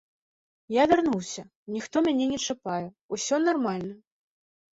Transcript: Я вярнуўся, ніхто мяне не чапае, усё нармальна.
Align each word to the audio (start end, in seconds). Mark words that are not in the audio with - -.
Я 0.75 0.83
вярнуўся, 0.91 1.43
ніхто 1.75 1.95
мяне 2.07 2.25
не 2.33 2.39
чапае, 2.47 2.79
усё 3.19 3.35
нармальна. 3.47 3.95